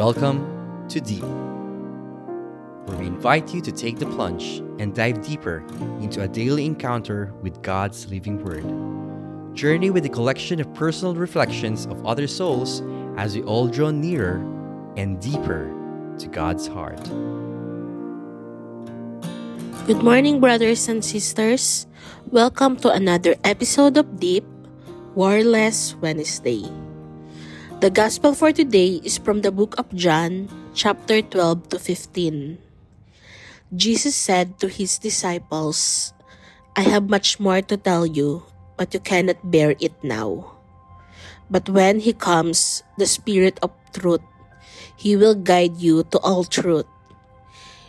[0.00, 1.20] Welcome to Deep,
[2.88, 5.62] where we invite you to take the plunge and dive deeper
[6.00, 8.64] into a daily encounter with God's living Word.
[9.54, 12.80] Journey with a collection of personal reflections of other souls
[13.18, 14.40] as we all draw nearer
[14.96, 15.68] and deeper
[16.16, 17.04] to God's heart.
[19.84, 21.86] Good morning, brothers and sisters.
[22.32, 24.48] Welcome to another episode of Deep
[25.14, 26.64] Warless Wednesday.
[27.80, 32.60] The Gospel for today is from the book of John, chapter 12 to 15.
[33.72, 36.12] Jesus said to his disciples,
[36.76, 38.44] I have much more to tell you,
[38.76, 40.60] but you cannot bear it now.
[41.48, 44.20] But when he comes, the Spirit of truth,
[45.00, 46.84] he will guide you to all truth.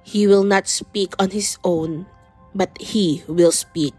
[0.00, 2.08] He will not speak on his own,
[2.56, 3.92] but he will speak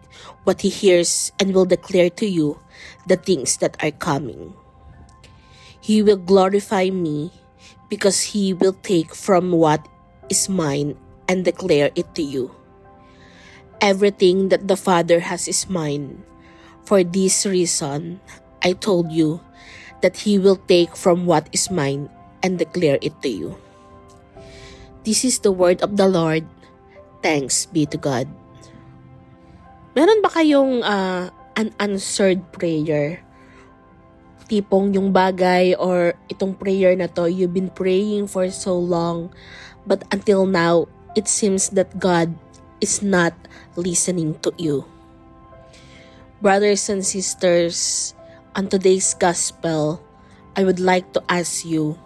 [0.50, 2.58] what he hears and will declare to you
[3.06, 4.58] the things that are coming.
[5.86, 7.30] He will glorify me
[7.94, 9.86] because he will take from what
[10.34, 10.98] is mine
[11.30, 12.50] and declare it to you.
[13.86, 16.26] Everything that the Father has is mine.
[16.90, 18.18] For this reason,
[18.66, 19.46] I told you
[20.02, 22.10] that he will take from what is mine
[22.42, 23.54] and declare it to you.
[25.06, 26.50] This is the word of the Lord.
[27.22, 28.26] Thanks be to God.
[29.94, 33.22] Meron ba kayong uh, unanswered prayer
[34.46, 39.34] tipong yung bagay or itong prayer na to, you've been praying for so long,
[39.86, 40.86] but until now,
[41.18, 42.34] it seems that God
[42.82, 43.34] is not
[43.76, 44.86] listening to you.
[46.42, 48.14] Brothers and sisters,
[48.56, 50.00] on today's gospel,
[50.56, 51.98] I would like to ask you,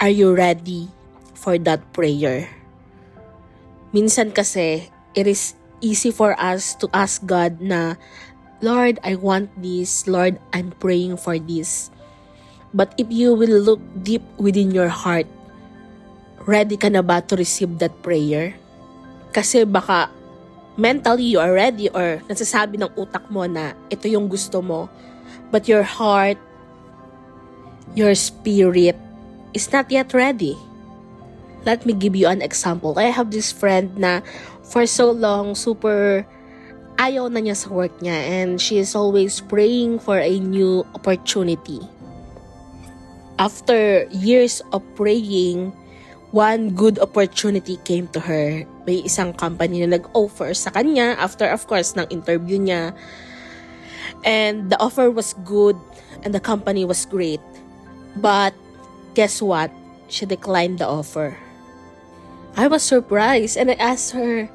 [0.00, 0.88] are you ready
[1.34, 2.48] for that prayer?
[3.92, 7.98] Minsan kasi, it is easy for us to ask God na
[8.62, 10.06] Lord, I want this.
[10.06, 11.90] Lord, I'm praying for this.
[12.70, 15.26] But if you will look deep within your heart,
[16.46, 18.54] ready ka na ba to receive that prayer?
[19.34, 20.08] Kasi baka
[20.78, 24.86] mentally you are ready or nasasabi ng utak mo na ito yung gusto mo.
[25.50, 26.38] But your heart,
[27.98, 28.96] your spirit
[29.52, 30.56] is not yet ready.
[31.66, 32.94] Let me give you an example.
[32.96, 34.22] I have this friend na
[34.64, 36.24] for so long super
[37.02, 41.82] ayaw na niya sa work niya and she is always praying for a new opportunity.
[43.42, 45.74] After years of praying,
[46.30, 48.62] one good opportunity came to her.
[48.86, 52.94] May isang company na nag-offer sa kanya after of course ng interview niya.
[54.22, 55.74] And the offer was good
[56.22, 57.42] and the company was great.
[58.14, 58.54] But
[59.18, 59.74] guess what?
[60.06, 61.34] She declined the offer.
[62.54, 64.46] I was surprised and I asked her,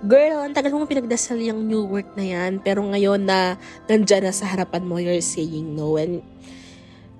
[0.00, 4.32] Girl, ang tagal mo pinagdasal yung new work na yan, pero ngayon na nandyan na
[4.32, 6.00] sa harapan mo, you're saying no.
[6.00, 6.24] And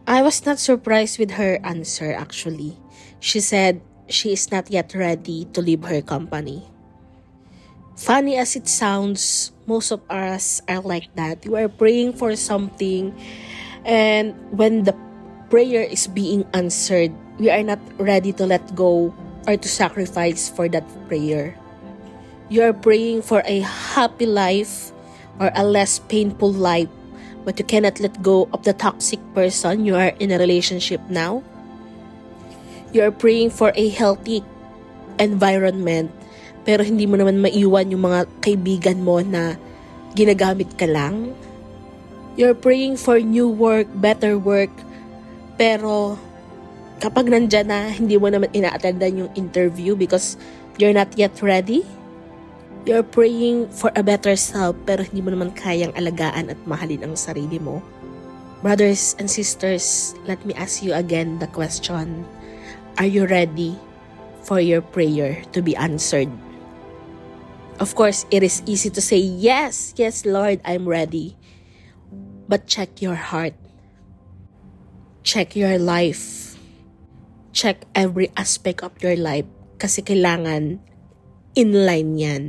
[0.09, 2.81] I was not surprised with her answer actually.
[3.21, 6.65] She said she is not yet ready to leave her company.
[8.01, 11.45] Funny as it sounds, most of us are like that.
[11.45, 13.13] We are praying for something,
[13.85, 14.97] and when the
[15.53, 19.13] prayer is being answered, we are not ready to let go
[19.45, 21.61] or to sacrifice for that prayer.
[22.50, 24.91] You are praying for a happy life
[25.38, 26.91] or a less painful life,
[27.47, 31.47] but you cannot let go of the toxic person you are in a relationship now.
[32.91, 34.43] You are praying for a healthy
[35.22, 36.10] environment,
[36.66, 39.55] pero hindi mo naman maiwan yung mga kaibigan mo na
[40.19, 41.31] ginagamit ka lang.
[42.34, 44.75] You're praying for new work, better work,
[45.55, 46.19] pero
[46.99, 50.34] kapag nandyan na, hindi mo naman ina-attendan yung interview because
[50.83, 51.87] you're not yet ready.
[52.89, 57.15] You're praying for a better self pero hindi mo naman kayang alagaan at mahalin ang
[57.15, 57.85] sarili mo.
[58.65, 62.25] Brothers and sisters, let me ask you again the question.
[62.97, 63.77] Are you ready
[64.45, 66.29] for your prayer to be answered?
[67.81, 71.37] Of course, it is easy to say, Yes, yes, Lord, I'm ready.
[72.49, 73.57] But check your heart.
[75.25, 76.57] Check your life.
[77.53, 79.49] Check every aspect of your life
[79.81, 80.81] kasi kailangan
[81.57, 82.45] inline yan.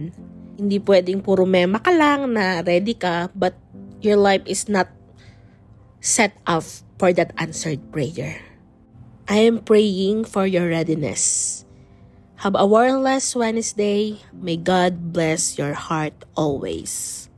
[0.62, 3.58] Hindi pwedeng puro mema ka lang na ready ka, but
[3.98, 4.94] your life is not
[5.98, 6.62] set up
[7.02, 8.38] for that answered prayer.
[9.26, 11.66] I am praying for your readiness.
[12.46, 14.22] Have a warless Wednesday.
[14.30, 17.31] May God bless your heart always.